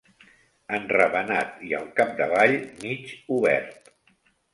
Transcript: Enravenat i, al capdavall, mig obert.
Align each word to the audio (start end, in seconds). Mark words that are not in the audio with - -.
Enravenat 0.77 1.59
i, 1.67 1.69
al 1.79 1.85
capdavall, 1.99 2.55
mig 2.87 3.13
obert. 3.37 3.93